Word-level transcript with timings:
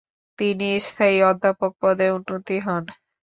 তিনি 0.39 0.67
স্থায়ী 0.87 1.17
অধ্যাপক 1.31 1.71
পদে 1.81 2.07
উন্নীত 2.15 2.47
হন। 2.65 2.83